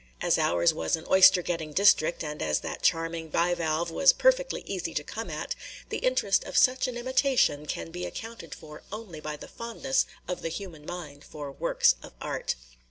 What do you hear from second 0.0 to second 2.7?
As ours was an oyster getting district, and as